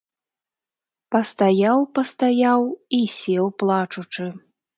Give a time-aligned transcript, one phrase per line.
[1.15, 2.61] Пастаяў, пастаяў
[3.01, 4.27] і сеў плачучы.